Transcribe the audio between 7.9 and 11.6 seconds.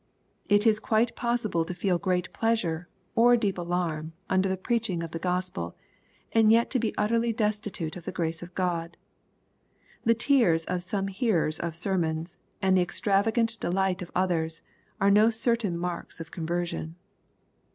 of the grace of God. The tears of some hearers